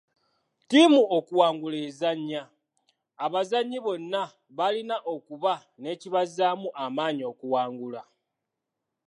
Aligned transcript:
Ttiimu 0.63 0.99
okuwangula 1.17 1.77
enzannya, 1.85 2.41
abazannyi 3.25 3.77
bonna 3.85 4.23
balina 4.57 4.95
okuba 5.13 5.53
n'ekibazzaamu 5.81 6.67
amaanyi 6.83 7.23
okuwangula. 7.31 8.01